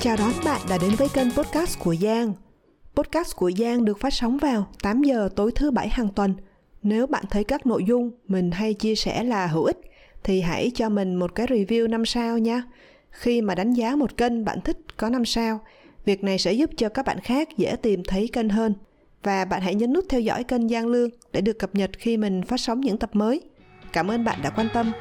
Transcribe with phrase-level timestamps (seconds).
[0.00, 2.32] Chào đón bạn đã đến với kênh podcast của Giang.
[2.94, 6.34] Podcast của Giang được phát sóng vào 8 giờ tối thứ bảy hàng tuần.
[6.82, 9.80] Nếu bạn thấy các nội dung mình hay chia sẻ là hữu ích
[10.24, 12.62] thì hãy cho mình một cái review 5 sao nha.
[13.10, 15.60] Khi mà đánh giá một kênh bạn thích có 5 sao,
[16.04, 18.74] việc này sẽ giúp cho các bạn khác dễ tìm thấy kênh hơn.
[19.22, 22.16] Và bạn hãy nhấn nút theo dõi kênh Giang Lương để được cập nhật khi
[22.16, 23.40] mình phát sóng những tập mới.
[23.92, 24.92] Cảm ơn bạn đã quan tâm.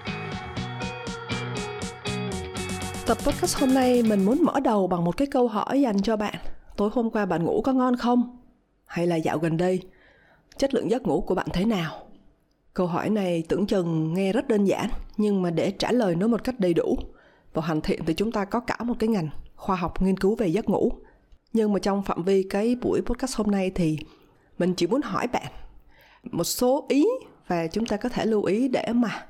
[3.07, 6.17] Tập podcast hôm nay mình muốn mở đầu bằng một cái câu hỏi dành cho
[6.17, 6.35] bạn.
[6.77, 8.37] Tối hôm qua bạn ngủ có ngon không?
[8.85, 9.81] Hay là dạo gần đây,
[10.57, 12.07] chất lượng giấc ngủ của bạn thế nào?
[12.73, 16.27] Câu hỏi này tưởng chừng nghe rất đơn giản, nhưng mà để trả lời nó
[16.27, 16.97] một cách đầy đủ
[17.53, 20.35] và hoàn thiện thì chúng ta có cả một cái ngành khoa học nghiên cứu
[20.35, 20.91] về giấc ngủ.
[21.53, 23.97] Nhưng mà trong phạm vi cái buổi podcast hôm nay thì
[24.57, 25.51] mình chỉ muốn hỏi bạn
[26.31, 27.05] một số ý
[27.47, 29.25] và chúng ta có thể lưu ý để mà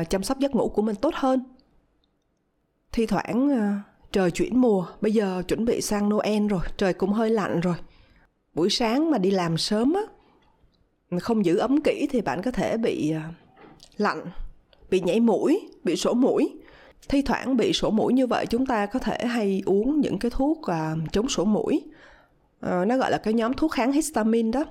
[0.00, 1.44] uh, chăm sóc giấc ngủ của mình tốt hơn
[2.92, 7.12] thi thoảng ờ, trời chuyển mùa bây giờ chuẩn bị sang noel rồi trời cũng
[7.12, 7.74] hơi lạnh rồi.
[8.54, 10.02] Buổi sáng mà đi làm sớm á
[11.20, 13.20] không giữ ấm kỹ thì bạn có thể bị ờ,
[13.96, 14.24] lạnh
[14.90, 16.54] bị nhảy mũi bị sổ mũi.
[17.08, 20.30] Thi thoảng bị sổ mũi như vậy chúng ta có thể hay uống những cái
[20.30, 21.82] thuốc ờ, chống sổ mũi.
[22.60, 24.64] Nó gọi là cái nhóm thuốc kháng histamine đó.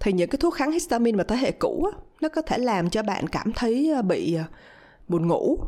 [0.00, 2.90] Thì những cái thuốc kháng histamine mà thế hệ cũ á, nó có thể làm
[2.90, 4.38] cho bạn cảm thấy bị
[5.08, 5.58] buồn ngủ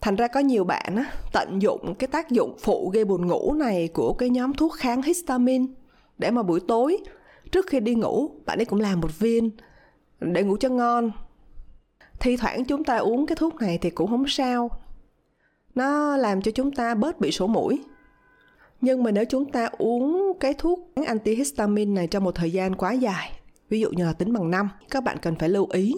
[0.00, 3.54] thành ra có nhiều bạn á, tận dụng cái tác dụng phụ gây buồn ngủ
[3.54, 5.66] này của cái nhóm thuốc kháng histamine
[6.18, 6.98] để mà buổi tối
[7.52, 9.50] trước khi đi ngủ bạn ấy cũng làm một viên
[10.20, 11.10] để ngủ cho ngon.
[12.20, 14.70] Thi thoảng chúng ta uống cái thuốc này thì cũng không sao.
[15.74, 17.82] Nó làm cho chúng ta bớt bị sổ mũi.
[18.80, 22.92] Nhưng mà nếu chúng ta uống cái thuốc antihistamine này trong một thời gian quá
[22.92, 23.32] dài
[23.70, 25.94] ví dụ như là tính bằng năm các bạn cần phải lưu ý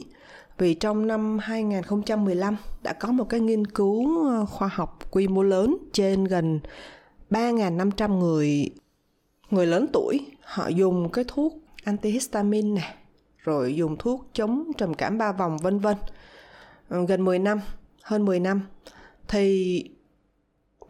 [0.59, 5.43] vì trong năm 2015 đã có một cái nghiên cứu ờ, khoa học quy mô
[5.43, 6.61] lớn trên gần
[7.31, 8.71] 3.500 người
[9.51, 11.55] người lớn tuổi, họ dùng cái thuốc
[11.85, 12.95] antihistamine này
[13.39, 15.97] rồi dùng thuốc chống trầm cảm ba vòng, vân vân.
[16.89, 17.61] Ờ, gần 10 năm,
[18.03, 18.63] hơn 10 năm,
[19.29, 19.85] thì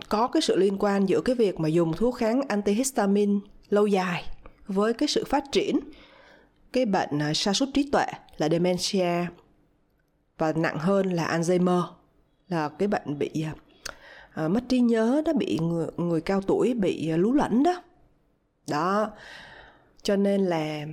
[0.09, 4.25] có cái sự liên quan giữa cái việc mà dùng thuốc kháng antihistamine lâu dài
[4.67, 5.81] với cái sự phát triển.
[6.73, 8.07] Cái bệnh ờ, sa sút trí tuệ
[8.37, 9.27] là dementia
[10.43, 11.83] và nặng hơn là Alzheimer
[12.49, 13.45] là cái bệnh bị
[14.35, 17.83] à, mất trí nhớ đó bị người, người cao tuổi bị à, lú lẫn đó.
[18.71, 19.11] Đó.
[20.03, 20.85] Cho nên là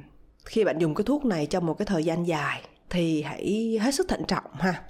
[0.45, 3.95] khi bạn dùng cái thuốc này trong một cái thời gian dài thì hãy hết
[3.95, 4.83] sức thận trọng ha.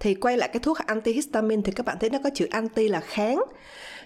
[0.00, 3.00] Thì quay lại cái thuốc antihistamine thì các bạn thấy nó có chữ anti là
[3.00, 3.42] kháng.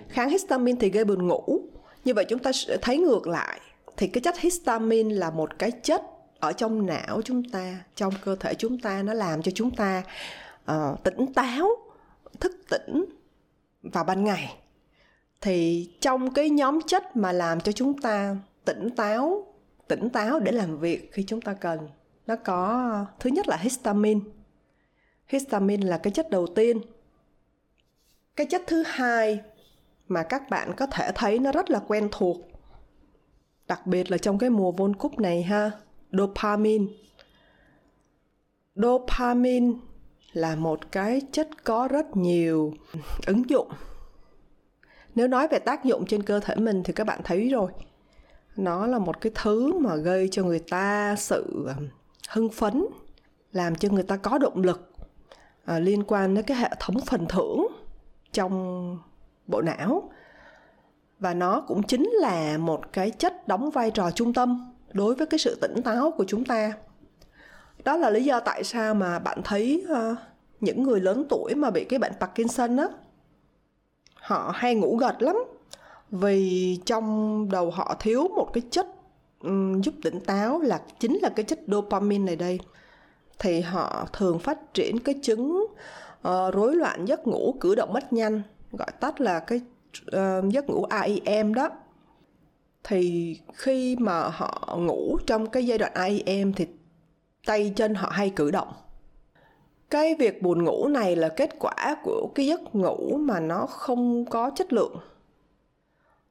[0.08, 1.60] Kháng histamine thì gây buồn ngủ.
[2.04, 2.50] Như vậy chúng ta
[2.82, 3.60] thấy ngược lại.
[3.96, 6.02] Thì cái chất histamine là một cái chất
[6.42, 10.02] ở trong não chúng ta trong cơ thể chúng ta nó làm cho chúng ta
[10.70, 11.68] uh, tỉnh táo
[12.40, 13.04] thức tỉnh
[13.82, 14.56] vào ban ngày.
[15.40, 19.46] Thì trong cái nhóm chất mà làm cho chúng ta tỉnh táo
[19.88, 21.88] tỉnh táo để làm việc khi chúng ta cần
[22.26, 24.20] nó có thứ nhất là histamine
[25.28, 26.80] histamine là cái chất đầu tiên.
[28.36, 29.40] Cái chất thứ hai
[30.08, 32.36] mà các bạn có thể thấy nó rất là quen thuộc
[33.68, 35.70] đặc biệt là trong cái mùa vôn cúp này ha
[36.12, 36.86] dopamine.
[38.74, 39.72] Dopamine
[40.32, 42.74] là một cái chất có rất nhiều
[43.26, 43.68] ứng dụng.
[45.14, 47.72] Nếu nói về tác dụng trên cơ thể mình thì các bạn thấy rồi.
[48.56, 51.68] Nó là một cái thứ mà gây cho người ta sự
[52.28, 52.86] hưng phấn
[53.52, 54.92] làm cho người ta có động lực
[55.64, 57.66] à, liên quan đến cái hệ thống phần thưởng
[58.32, 58.98] trong
[59.46, 60.10] bộ não.
[61.18, 65.26] Và nó cũng chính là một cái chất đóng vai trò trung tâm đối với
[65.26, 66.72] cái sự tỉnh táo của chúng ta.
[67.84, 70.18] Đó là lý do tại sao mà bạn thấy uh,
[70.60, 72.86] những người lớn tuổi mà bị cái bệnh Parkinson á
[74.14, 75.36] họ hay ngủ gật lắm.
[76.10, 78.86] Vì trong đầu họ thiếu một cái chất
[79.40, 82.60] um, giúp tỉnh táo là chính là cái chất dopamine này đây.
[83.38, 85.66] Thì họ thường phát triển cái chứng
[86.28, 89.60] uh, rối loạn giấc ngủ cử động mất nhanh gọi tắt là cái
[90.16, 91.70] uh, giấc ngủ AIM đó
[92.84, 96.66] thì khi mà họ ngủ trong cái giai đoạn IEM thì
[97.46, 98.72] tay chân họ hay cử động.
[99.90, 104.24] Cái việc buồn ngủ này là kết quả của cái giấc ngủ mà nó không
[104.24, 104.96] có chất lượng.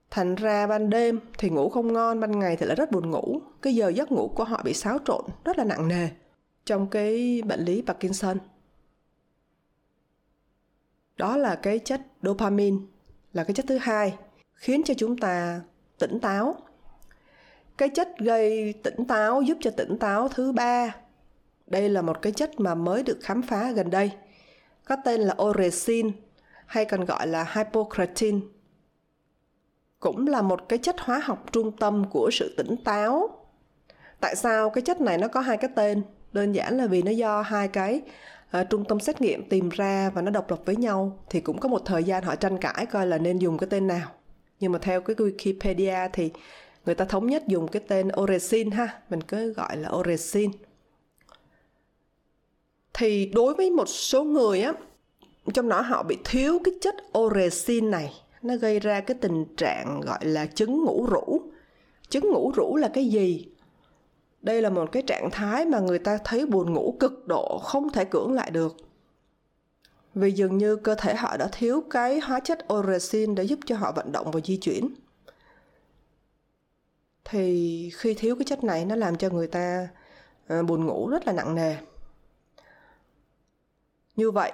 [0.10, 3.42] Thành ra ban đêm thì ngủ không ngon, ban ngày thì lại rất buồn ngủ.
[3.62, 6.10] Cái giờ giấc ngủ của họ bị xáo trộn, rất là nặng nề
[6.66, 8.38] trong cái bệnh lý Parkinson.
[11.18, 12.78] Đó là cái chất dopamine,
[13.34, 14.16] là cái chất thứ hai,
[14.54, 15.62] khiến cho chúng ta
[16.02, 16.56] tỉnh táo.
[17.78, 20.96] Cái chất gây tỉnh táo giúp cho tỉnh táo thứ ba.
[21.68, 24.12] Đây là một cái chất mà mới được khám phá gần đây
[24.86, 26.12] có tên là orexin
[26.66, 28.42] hay còn gọi là hypocretin.
[30.00, 33.30] Cũng là một cái chất hóa học trung tâm của sự tỉnh táo.
[34.20, 36.02] Tại sao cái chất này nó có hai cái tên?
[36.34, 38.02] Đơn giản là vì nó do hai cái
[38.62, 41.60] uh, trung tâm xét nghiệm tìm ra và nó độc lập với nhau thì cũng
[41.60, 44.10] có một thời gian họ tranh cãi coi là nên dùng cái tên nào
[44.62, 46.32] nhưng mà theo cái Wikipedia thì
[46.86, 50.52] người ta thống nhất dùng cái tên oresin ha, mình cứ gọi là oresin
[53.02, 54.74] thì đối với một số người á,
[55.54, 58.14] trong đó họ bị thiếu cái chất oresin này.
[58.42, 61.42] Nó gây ra cái tình trạng gọi là chứng ngủ rũ.
[62.10, 63.48] Chứng ngủ rũ là cái gì?
[64.42, 67.90] Đây là một cái trạng thái mà người ta thấy buồn ngủ cực độ, không
[67.90, 68.78] thể cưỡng lại được
[70.16, 73.76] vì dường như cơ thể họ đã thiếu cái hóa chất orexin để giúp cho
[73.76, 74.90] họ vận động và di chuyển.
[77.26, 79.88] Thì khi thiếu cái chất này nó làm cho người ta
[80.48, 81.76] à, buồn ngủ rất là nặng nề.
[84.16, 84.52] Như vậy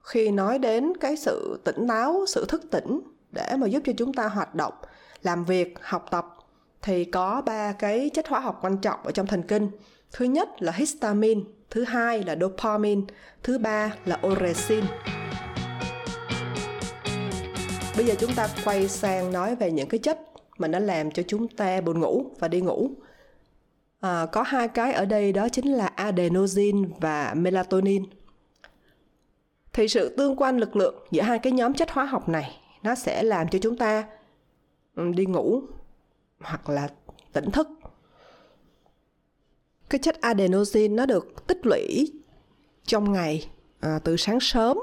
[0.00, 3.00] khi nói đến cái sự tỉnh táo sự thức tỉnh
[3.30, 4.74] để mà giúp cho chúng ta hoạt động
[5.22, 6.26] làm việc học tập
[6.82, 9.70] thì có ba cái chất hóa học quan trọng ở trong thần kinh.
[10.12, 13.02] Thứ nhất là histamine thứ hai là dopamine
[13.42, 14.84] thứ ba là oresin
[17.98, 20.18] bây giờ chúng ta quay sang nói về những cái chất
[20.58, 22.90] mà nó làm cho chúng ta buồn ngủ và đi ngủ.
[24.00, 28.04] À, có hai cái ở đây đó chính là adenosine và melatonin.
[29.72, 32.94] Thì sự tương quan lực lượng giữa hai cái nhóm chất hóa học này nó
[32.94, 34.04] sẽ làm cho chúng ta
[34.94, 35.62] ừ, đi ngủ
[36.40, 36.88] hoặc là
[37.32, 37.68] tỉnh thức
[39.90, 42.12] cái chất adenosine nó được tích lũy
[42.84, 43.48] trong ngày
[43.80, 44.78] à, từ sáng sớm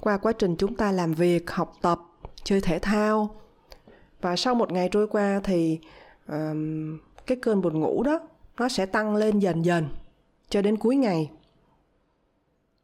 [0.00, 2.00] qua quá trình chúng ta làm việc học tập
[2.44, 3.40] chơi thể thao.
[4.20, 5.78] Và sau một ngày trôi qua thì
[6.28, 8.20] um, cái cơn buồn ngủ đó
[8.58, 9.88] nó sẽ tăng lên dần dần
[10.48, 11.30] cho đến cuối ngày.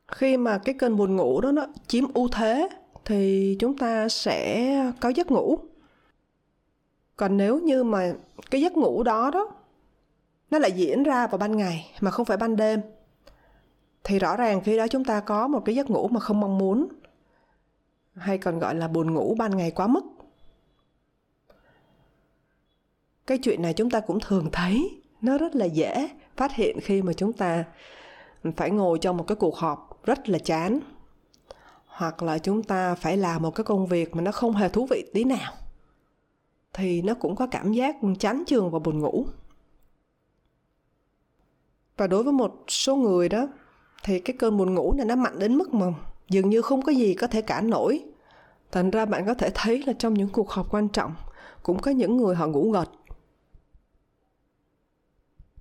[0.08, 2.68] Khi mà cái cơn buồn ngủ đó nó chiếm ưu thế
[3.04, 5.58] thì chúng ta sẽ có giấc ngủ.
[7.16, 8.14] Còn nếu như mà
[8.50, 9.57] cái giấc ngủ đó đó
[10.50, 12.80] nó lại diễn ra vào ban ngày mà không phải ban đêm.
[14.04, 16.58] Thì rõ ràng khi đó chúng ta có một cái giấc ngủ mà không mong
[16.58, 16.88] muốn,
[18.14, 20.04] hay còn gọi là buồn ngủ ban ngày quá mức.
[23.26, 27.02] Cái chuyện này chúng ta cũng thường thấy, nó rất là dễ phát hiện khi
[27.02, 27.64] mà chúng ta
[28.56, 30.80] phải ngồi trong một cái cuộc họp rất là chán,
[31.86, 34.86] hoặc là chúng ta phải làm một cái công việc mà nó không hề thú
[34.86, 35.52] vị tí nào.
[36.72, 39.26] Thì nó cũng có cảm giác chán chường và buồn ngủ
[41.98, 43.48] và đối với một số người đó
[44.04, 45.86] thì cái cơn buồn ngủ này nó mạnh đến mức mà
[46.28, 48.04] dường như không có gì có thể cản nổi.
[48.72, 51.14] Thành ra bạn có thể thấy là trong những cuộc họp quan trọng
[51.62, 52.90] cũng có những người họ ngủ gật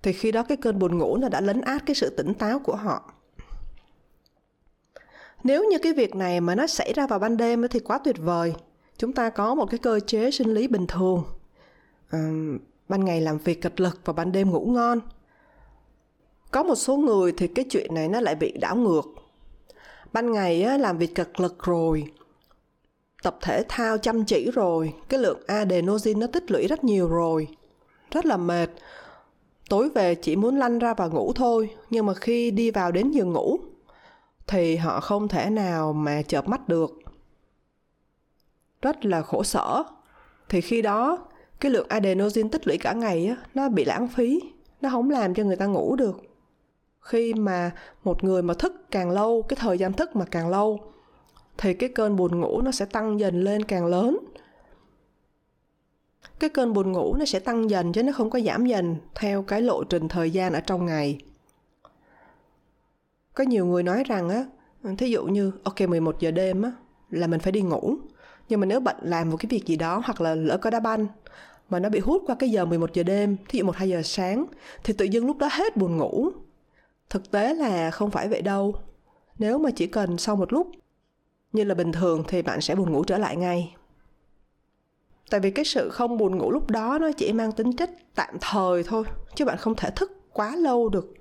[0.07, 2.59] thì khi đó cái cơn buồn ngủ nó đã lấn át cái sự tỉnh táo
[2.59, 3.13] của họ.
[5.43, 8.15] Nếu như cái việc này mà nó xảy ra vào ban đêm thì quá tuyệt
[8.19, 8.53] vời.
[8.97, 11.23] Chúng ta có một cái cơ chế sinh lý bình thường.
[12.09, 12.19] À,
[12.89, 14.99] ban ngày làm việc cật lực và ban đêm ngủ ngon
[16.51, 19.05] có một số người thì cái chuyện này nó lại bị đảo ngược.
[20.13, 22.11] Ban ngày á, làm việc cực lực rồi
[23.23, 27.47] tập thể thao chăm chỉ rồi cái lượng adenosine nó tích lũy rất nhiều rồi
[28.11, 28.69] rất là mệt.
[29.69, 33.11] Tối về chỉ muốn lăn ra và ngủ thôi nhưng mà khi đi vào đến
[33.11, 33.57] giường ngủ
[34.47, 36.91] thì họ không thể nào mà chợp mắt được.
[38.81, 39.83] Rất là khổ sở.
[40.49, 41.27] Thì khi đó
[41.59, 44.39] cái lượng adenosine tích lũy cả ngày á, nó bị lãng phí
[44.81, 46.26] nó không làm cho người ta ngủ được
[47.07, 47.71] khi mà
[48.03, 50.79] một người mà thức càng lâu, cái thời gian thức mà càng lâu,
[51.57, 54.17] thì cái cơn buồn ngủ nó sẽ tăng dần lên càng lớn.
[56.39, 59.43] Cái cơn buồn ngủ nó sẽ tăng dần chứ nó không có giảm dần theo
[59.43, 61.19] cái lộ trình thời gian ở trong ngày.
[63.33, 64.45] Có nhiều người nói rằng á,
[64.97, 66.71] thí dụ như, ok 11 giờ đêm á,
[67.09, 67.95] là mình phải đi ngủ.
[68.49, 70.79] Nhưng mà nếu bệnh làm một cái việc gì đó hoặc là lỡ có đá
[70.79, 71.07] banh,
[71.69, 74.01] mà nó bị hút qua cái giờ 11 giờ đêm, thí dụ 1 2 giờ
[74.03, 74.45] sáng,
[74.83, 76.31] thì tự dưng lúc đó hết buồn ngủ
[77.09, 78.75] thực tế là không phải vậy đâu.
[79.39, 80.71] Nếu mà chỉ cần sau một lúc,
[81.53, 83.75] như là bình thường thì bạn sẽ buồn ngủ trở lại ngay.
[85.29, 88.37] Tại vì cái sự không buồn ngủ lúc đó nó chỉ mang tính chất tạm
[88.41, 89.03] thời thôi,
[89.35, 91.13] chứ bạn không thể thức quá lâu được.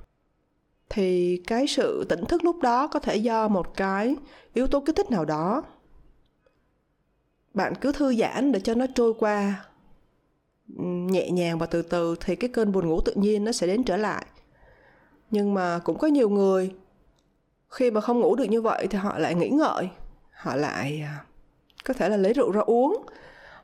[0.89, 4.17] Thì cái sự tỉnh thức lúc đó có thể do một cái
[4.55, 5.63] yếu tố kích thích nào đó.
[7.55, 9.65] Bạn cứ thư giãn để cho nó trôi qua
[10.79, 13.67] ừ, nhẹ nhàng và từ từ thì cái cơn buồn ngủ tự nhiên nó sẽ
[13.67, 14.27] đến trở lại
[15.31, 16.75] nhưng mà cũng có nhiều người,
[17.69, 19.89] khi mà không ngủ được như vậy thì họ lại nghĩ ngợi.
[20.33, 21.25] Họ lại à,
[21.85, 23.07] có thể là lấy rượu ra uống,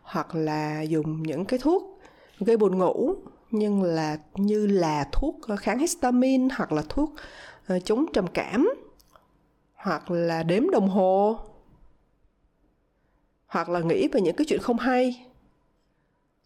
[0.02, 2.00] hoặc là dùng những cái thuốc
[2.40, 3.14] gây buồn ngủ,
[3.50, 7.12] nhưng là như là thuốc ờ, kháng histamine hoặc là thuốc
[7.66, 8.68] ờ, chống trầm cảm,
[9.74, 11.38] hoặc là đếm đồng hồ,
[13.46, 15.26] hoặc là nghĩ về những cái chuyện không hay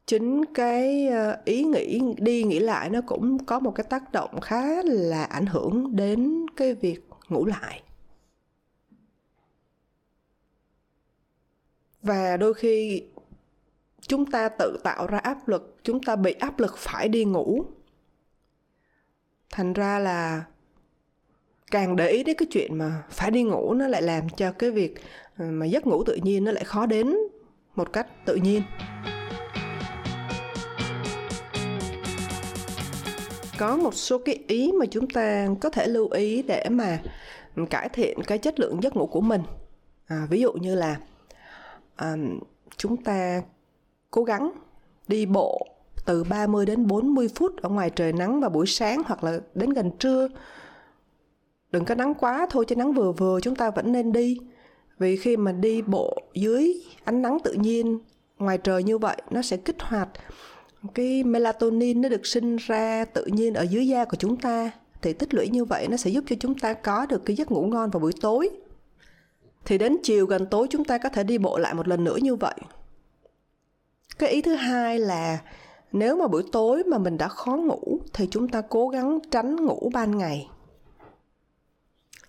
[0.06, 4.40] chính cái ờ, ý nghĩ, đi nghĩ lại nó cũng có một cái tác động
[4.40, 7.82] khá là ảnh hưởng đến cái việc ngủ lại.
[12.02, 13.02] Và đôi khi
[14.00, 17.64] chúng ta tự tạo ra áp lực, chúng ta bị áp lực phải đi ngủ.
[19.50, 20.44] Thành ra là
[21.70, 24.70] càng để ý đến cái chuyện mà phải đi ngủ nó lại làm cho cái
[24.70, 24.94] việc
[25.38, 27.16] ờ, mà giấc ngủ tự nhiên nó lại khó đến
[27.74, 28.62] một cách tự nhiên.
[33.58, 37.02] Có một số cái ý mà chúng ta có thể lưu ý để mà
[37.70, 39.42] cải thiện cái chất lượng giấc ngủ của mình
[40.06, 40.96] à, ví dụ như là
[41.96, 42.16] à,
[42.76, 43.42] chúng ta
[44.10, 44.52] cố gắng
[45.08, 45.66] đi bộ
[46.06, 49.70] từ 30 đến 40 phút ở ngoài trời nắng vào buổi sáng hoặc là đến
[49.70, 50.28] gần trưa.
[51.72, 54.40] Đừng có nắng quá thôi chứ nắng vừa vừa chúng ta vẫn nên đi.
[54.98, 57.98] Vì khi mà đi bộ dưới ánh nắng tự nhiên
[58.38, 60.08] ngoài trời như vậy nó sẽ kích hoạt
[60.94, 64.70] cái melatonin nó được sinh ra tự nhiên ở dưới da của chúng ta.
[65.02, 67.50] Thì tích lũy như vậy nó sẽ giúp cho chúng ta có được cái giấc
[67.50, 68.50] ngủ ngon vào buổi tối.
[69.64, 72.16] Thì đến chiều gần tối chúng ta có thể đi bộ lại một lần nữa
[72.22, 72.54] như vậy.
[74.18, 75.38] Cái ý thứ hai là
[75.92, 79.56] nếu mà buổi tối mà mình đã khó ngủ thì chúng ta cố gắng tránh
[79.56, 80.48] ngủ ban ngày.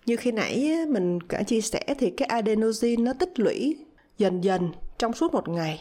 [0.06, 3.76] Như khi nãy mình đã chia sẻ thì cái adenosine nó tích lũy
[4.18, 5.80] dần dần trong suốt một ngày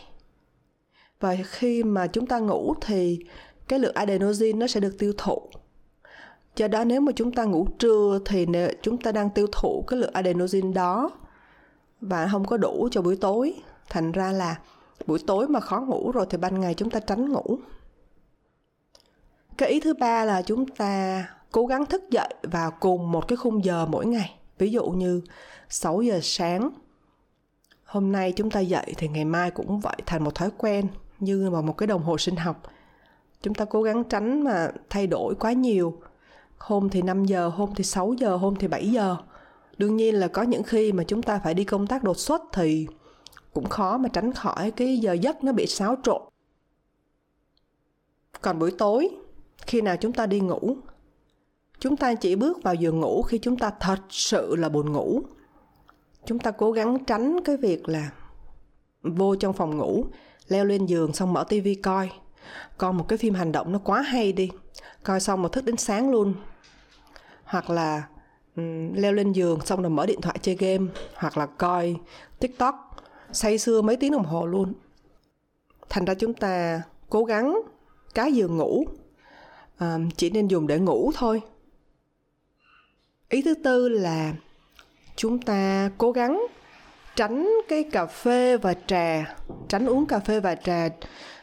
[1.20, 3.20] và khi mà chúng ta ngủ thì
[3.68, 5.42] cái lượng adenosine nó sẽ được tiêu thụ.
[6.56, 8.46] Do đó nếu mà chúng ta ngủ trưa thì
[8.82, 11.10] chúng ta đang tiêu thụ cái lượng adenosine đó.
[12.02, 13.54] Và không có đủ cho buổi tối.
[13.90, 14.60] Thành ra là
[15.06, 17.60] buổi tối mà khó ngủ rồi thì ban ngày chúng ta tránh ngủ.
[19.58, 23.38] Cái ý thứ ba là chúng ta cố gắng thức dậy vào cùng một cái
[23.38, 24.36] khung giờ mỗi ngày.
[24.58, 25.22] Ví dụ như
[25.70, 26.70] 6 giờ sáng,
[27.84, 30.88] hôm nay chúng ta dậy thì ngày mai cũng vậy, thành một thói quen
[31.20, 32.64] như vào một cái đồng hồ sinh học.
[33.42, 36.02] Chúng ta cố gắng tránh mà thay đổi quá nhiều.
[36.58, 39.18] Hôm thì 5 giờ, hôm thì 6 giờ, hôm thì 7 giờ.
[39.78, 42.42] Đương nhiên là có những khi mà chúng ta phải đi công tác đột xuất
[42.54, 42.88] thì
[43.54, 46.22] cũng khó mà tránh khỏi cái giờ giấc nó bị xáo trộn.
[48.42, 49.10] Còn buổi tối,
[49.58, 50.78] khi nào chúng ta đi ngủ,
[51.80, 55.22] chúng ta chỉ bước vào giường ngủ khi chúng ta thật sự là buồn ngủ.
[56.26, 58.12] Chúng ta cố gắng tránh cái việc là
[59.04, 60.06] vô trong phòng ngủ
[60.48, 62.10] leo lên giường xong mở tivi coi.
[62.78, 64.50] Coi một cái phim hành động nó quá hay đi.
[65.04, 66.34] Coi xong mà thức đến sáng luôn.
[67.44, 68.04] Hoặc là
[68.56, 70.86] um, leo lên giường xong rồi mở điện thoại chơi game.
[71.16, 71.96] Hoặc là coi
[72.40, 72.76] tiktok.
[73.32, 74.74] Say sưa mấy tiếng đồng hồ luôn.
[75.90, 77.62] Thành ra chúng ta cố gắng
[78.14, 78.86] cái giường ngủ.
[79.80, 81.42] Um, chỉ nên dùng để ngủ thôi.
[83.30, 84.34] Ý thứ tư là
[85.16, 86.48] chúng ta cố gắng
[87.18, 89.36] tránh cái cà phê và trà,
[89.68, 90.90] tránh uống cà phê và trà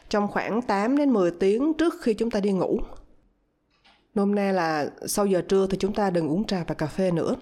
[0.09, 2.79] trong khoảng 8 đến 10 tiếng trước khi chúng ta đi ngủ.
[4.13, 7.11] Nôm na là sau giờ trưa thì chúng ta đừng uống trà và cà phê
[7.11, 7.35] nữa.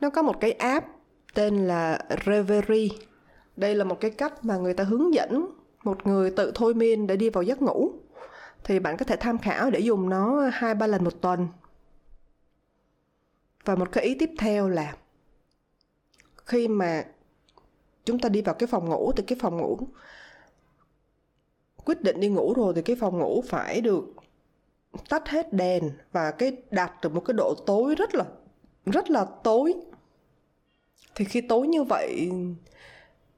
[0.00, 0.86] Nó có một cái app
[1.34, 2.88] tên là Reverie.
[3.56, 5.46] Đây là một cái cách mà người ta hướng dẫn
[5.84, 7.92] một người tự thôi miên để đi vào giấc ngủ.
[8.64, 11.48] Thì bạn có thể tham khảo để dùng nó hai ba lần một tuần.
[13.64, 14.94] Và một cái ý tiếp theo là
[16.46, 17.04] khi mà
[18.04, 19.78] chúng ta đi vào cái phòng ngủ thì cái phòng ngủ
[21.84, 24.04] quyết định đi ngủ rồi thì cái phòng ngủ phải được
[25.08, 28.24] tắt hết đèn và cái đạt được một cái độ tối rất là
[28.86, 29.74] rất là tối.
[31.14, 32.30] Thì khi tối như vậy,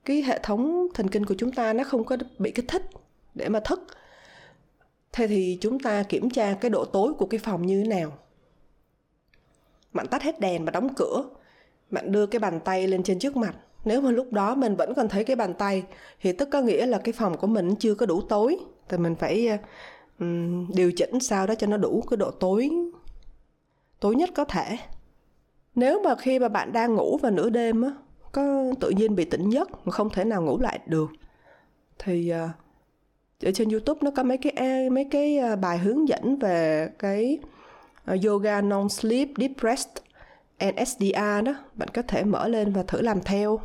[0.04, 2.82] cái hệ thống thần kinh của chúng ta nó không có bị kích thích
[3.34, 3.86] để mà thức.
[5.12, 8.12] Thế thì chúng ta kiểm tra cái độ tối của cái phòng như thế nào?
[9.92, 11.24] Bạn tắt hết đèn và đóng cửa
[11.90, 13.56] bạn đưa cái bàn tay lên trên trước mặt.
[13.84, 15.82] Nếu mà lúc đó mình vẫn còn thấy cái bàn tay
[16.20, 18.56] thì tức có nghĩa là cái phòng của mình chưa có đủ tối.
[18.88, 19.58] Thì mình phải
[20.18, 22.70] um, điều chỉnh sao đó cho nó đủ cái độ tối
[24.00, 24.76] tối nhất có thể.
[25.74, 27.90] Nếu mà khi mà bạn đang ngủ vào nửa đêm á
[28.34, 31.10] có tự nhiên bị tỉnh giấc mà không thể nào ngủ lại được
[31.98, 32.50] thì uh,
[33.46, 37.38] ở trên youtube nó có mấy cái mấy cái ờ, bài hướng dẫn về cái
[38.24, 39.88] yoga non sleep deep rest
[40.72, 43.60] NSDA đó, bạn có thể mở lên và thử làm theo.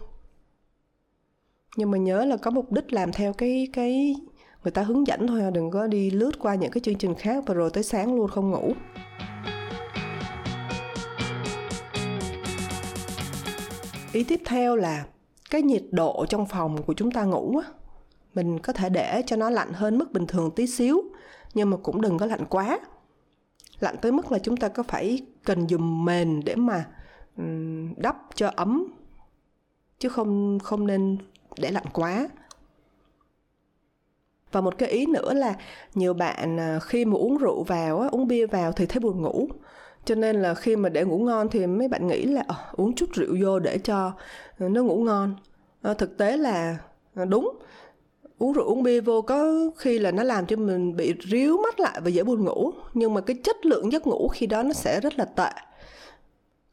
[1.77, 4.15] Nhưng mà nhớ là có mục đích làm theo cái cái
[4.63, 7.15] người ta hướng dẫn thôi à, đừng có đi lướt qua những cái chương trình
[7.15, 8.73] khác và rồi tới sáng luôn không ngủ.
[14.13, 15.05] Ý tiếp theo là
[15.49, 17.71] cái nhiệt độ trong phòng của chúng ta ngủ á,
[18.33, 21.01] mình có thể để cho nó lạnh hơn mức bình thường tí xíu,
[21.53, 22.79] nhưng mà cũng đừng có lạnh quá
[23.79, 26.85] lạnh tới mức là chúng ta có phải cần dùng mền để mà
[27.97, 28.87] đắp cho ấm
[29.99, 31.17] chứ không không nên
[31.57, 32.29] để lạnh quá.
[34.51, 35.55] Và một cái ý nữa là
[35.95, 39.47] nhiều bạn à, khi mà uống rượu vào uống bia vào thì thấy buồn ngủ.
[40.05, 42.95] Cho nên là khi mà để ngủ ngon thì mấy bạn nghĩ là uh, uống
[42.95, 44.11] chút rượu vô để cho
[44.59, 45.35] nó ngủ ngon.
[45.81, 46.77] À, thực tế là
[47.15, 47.59] ờ, đúng
[48.39, 51.79] uống rượu, uống bia vô, có khi là nó làm cho mình bị ríu mắt
[51.79, 52.71] lại và dễ buồn ngủ.
[52.93, 55.49] Nhưng mà cái chất lượng giấc ngủ khi đó nó sẽ rất là tệ.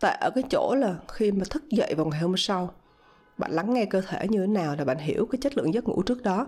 [0.00, 2.75] Tệ ở cái chỗ là khi mà thức dậy vào ngày hôm sau,
[3.38, 5.88] bạn lắng nghe cơ thể như thế nào là bạn hiểu cái chất lượng giấc
[5.88, 6.46] ngủ trước đó.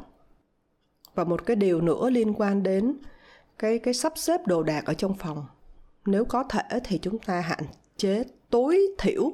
[1.14, 2.96] Và một cái điều nữa liên quan đến
[3.58, 5.46] cái cái sắp xếp đồ đạc ở trong phòng.
[6.06, 7.64] Nếu có thể thì chúng ta hạn
[7.96, 9.32] chế tối thiểu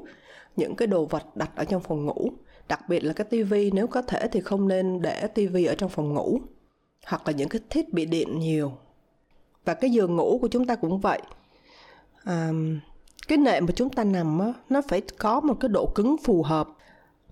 [0.56, 2.32] những cái đồ vật đặt ở trong phòng ngủ
[2.68, 5.90] đặc biệt là cái tivi nếu có thể thì không nên để tivi ở trong
[5.90, 6.40] phòng ngủ
[7.06, 8.72] hoặc là những cái thiết bị điện nhiều.
[9.64, 11.20] Và cái giường ngủ của chúng ta cũng vậy.
[12.24, 12.50] À,
[13.28, 16.42] cái nệm mà chúng ta nằm á nó phải có một cái độ cứng phù
[16.42, 16.68] hợp.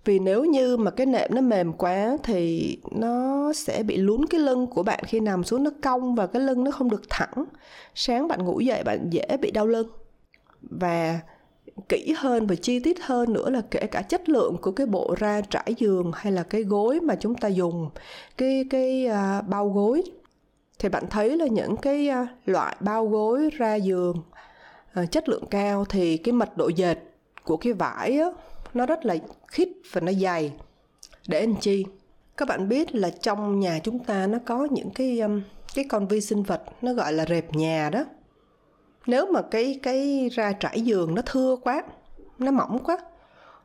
[0.04, 4.40] Vì nếu như mà cái nệm nó mềm quá thì nó sẽ bị lún cái
[4.40, 7.44] lưng của bạn khi nằm xuống nó cong và cái lưng nó không được thẳng.
[7.94, 9.88] Sáng bạn ngủ dậy bạn dễ bị đau lưng.
[10.62, 11.20] Và
[11.88, 15.14] kỹ hơn và chi tiết hơn nữa là kể cả chất lượng của cái bộ
[15.18, 17.90] ra trải giường hay là cái gối mà chúng ta dùng.
[18.38, 20.02] Cái cái uh, bao gối.
[20.78, 24.22] Thì bạn thấy là những cái uh, loại bao gối ra giường
[25.00, 26.98] uh, chất lượng cao thì cái mật độ dệt
[27.44, 28.26] của cái vải á,
[28.74, 29.16] nó rất là
[29.48, 30.52] khít và nó dày.
[31.28, 31.84] Để anh chi?
[32.36, 35.42] Các bạn biết là trong nhà chúng ta nó có những cái um,
[35.74, 38.04] cái con vi sinh vật nó gọi là rệp nhà đó
[39.06, 41.82] nếu mà cái cái ra trải giường nó thưa quá,
[42.38, 42.98] nó mỏng quá,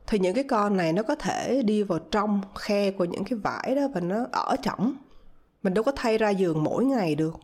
[0.06, 3.38] thì những cái con này nó có thể đi vào trong khe của những cái
[3.38, 4.94] vải đó và nó ở trỏng
[5.62, 7.34] mình đâu có thay ra giường mỗi ngày được.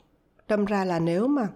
[0.48, 1.48] Đâm ra là nếu mà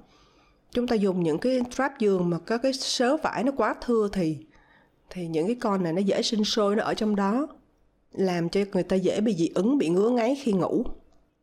[0.71, 4.09] chúng ta dùng những cái strap giường mà có cái sớ vải nó quá thưa
[4.13, 4.39] thì
[5.11, 7.49] thì những cái con này nó dễ sinh sôi, nó ở trong đó,
[8.13, 10.85] làm cho người ta dễ bị dị ứng, bị ngứa ngáy khi ngủ.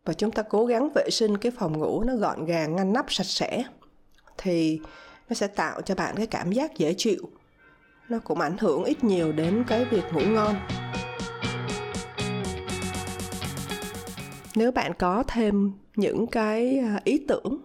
[0.06, 3.06] Và chúng ta cố gắng vệ sinh cái phòng ngủ nó gọn gàng, ngăn nắp,
[3.10, 3.64] sạch sẽ
[4.38, 4.80] thì
[5.30, 7.30] nó sẽ tạo cho bạn cái cảm giác dễ chịu.
[8.10, 10.56] Nó cũng ảnh hưởng ít nhiều đến cái việc ngủ ngon.
[14.56, 17.62] Nếu bạn có thêm những cái à, ý tưởng,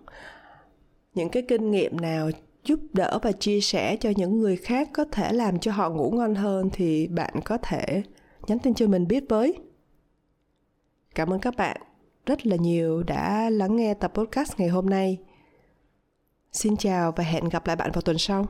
[1.15, 2.31] những cái kinh nghiệm nào
[2.65, 6.11] giúp đỡ và chia sẻ cho những người khác có thể làm cho họ ngủ
[6.11, 8.03] ngon hơn thì bạn có thể
[8.47, 9.55] nhắn tin cho mình biết với.
[11.15, 11.81] Cảm ơn các bạn
[12.27, 15.19] rất là nhiều đã lắng nghe tập podcast ngày hôm nay
[16.53, 18.47] xin chào và hẹn gặp lại bạn vào tuần sau.